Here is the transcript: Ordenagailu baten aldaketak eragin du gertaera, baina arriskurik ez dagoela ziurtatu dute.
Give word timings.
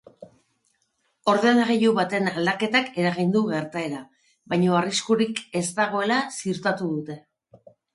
Ordenagailu 1.33 1.91
baten 1.99 2.31
aldaketak 2.33 2.91
eragin 3.03 3.37
du 3.37 3.45
gertaera, 3.53 4.03
baina 4.57 4.77
arriskurik 4.83 5.47
ez 5.65 5.67
dagoela 5.83 6.23
ziurtatu 6.39 6.95
dute. 6.95 7.25